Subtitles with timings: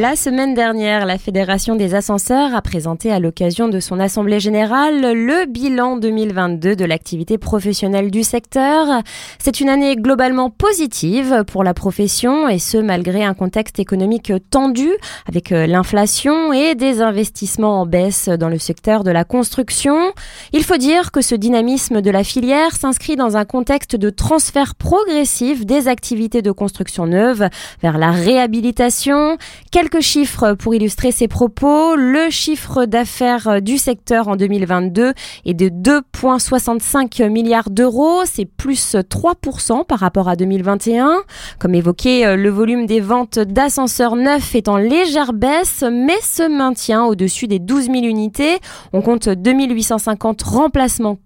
[0.00, 5.02] La semaine dernière, la Fédération des ascenseurs a présenté à l'occasion de son Assemblée générale
[5.02, 9.02] le bilan 2022 de l'activité professionnelle du secteur.
[9.38, 14.90] C'est une année globalement positive pour la profession et ce malgré un contexte économique tendu
[15.28, 20.12] avec euh, l'inflation et des investissements en baisse dans le secteur de la construction.
[20.52, 24.74] Il faut dire que ce dynamisme de la filière s'inscrit dans un contexte de transfert
[24.74, 27.48] progressif des activités de construction neuve
[27.80, 29.38] vers la réhabilitation.
[29.84, 31.94] Quelques chiffres pour illustrer ces propos.
[31.94, 35.12] Le chiffre d'affaires du secteur en 2022
[35.44, 38.22] est de 2,65 milliards d'euros.
[38.24, 41.18] C'est plus 3% par rapport à 2021.
[41.58, 47.04] Comme évoqué, le volume des ventes d'ascenseurs neufs est en légère baisse, mais se maintient
[47.04, 48.60] au-dessus des 12 000 unités.
[48.94, 51.18] On compte 2850 remplacements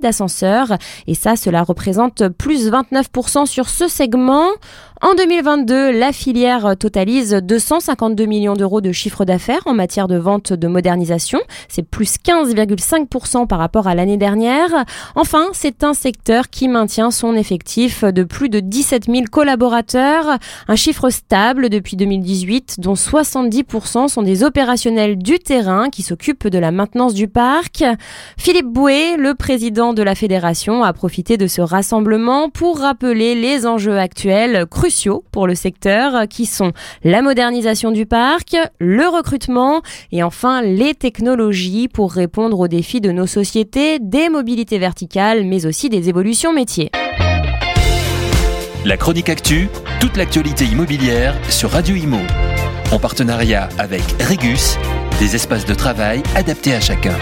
[0.00, 0.76] d'ascenseurs.
[1.06, 4.48] Et ça, cela représente plus 29% sur ce segment.
[5.00, 10.52] En 2022, la filière totalise 252 millions d'euros de chiffre d'affaires en matière de vente
[10.52, 11.38] de modernisation.
[11.68, 14.84] C'est plus 15,5% par rapport à l'année dernière.
[15.14, 20.76] Enfin, c'est un secteur qui maintient son effectif de plus de 17 000 collaborateurs, un
[20.76, 26.72] chiffre stable depuis 2018 dont 70% sont des opérationnels du terrain qui s'occupent de la
[26.72, 27.84] maintenance du parc.
[28.36, 33.66] Philippe Bouet, le président de la fédération, a profité de ce rassemblement pour rappeler les
[33.66, 34.66] enjeux actuels
[35.30, 36.72] pour le secteur qui sont
[37.04, 43.12] la modernisation du parc, le recrutement et enfin les technologies pour répondre aux défis de
[43.12, 46.90] nos sociétés, des mobilités verticales mais aussi des évolutions métiers.
[48.84, 49.68] La chronique actu,
[50.00, 52.20] toute l'actualité immobilière sur Radio Imo.
[52.90, 54.78] En partenariat avec Regus,
[55.18, 57.14] des espaces de travail adaptés à chacun.